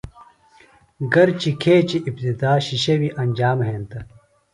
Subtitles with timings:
[1.13, 3.99] گر چہ کھیچیۡ ابتدا شِشیویۡ انجام ہنتہ۔